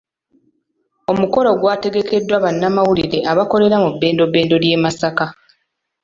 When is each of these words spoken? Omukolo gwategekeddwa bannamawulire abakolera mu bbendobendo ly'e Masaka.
Omukolo 1.11 1.49
gwategekeddwa 1.61 2.37
bannamawulire 2.43 3.19
abakolera 3.31 3.75
mu 3.83 3.89
bbendobendo 3.93 4.55
ly'e 4.63 4.77
Masaka. 4.83 5.25